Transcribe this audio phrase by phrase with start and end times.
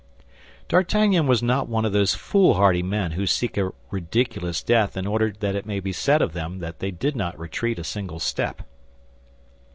[0.67, 5.31] D'Artagnan was not one of those foolhardy men who seek a ridiculous death in order
[5.41, 8.63] that it may be said of them that they did not retreat a single step.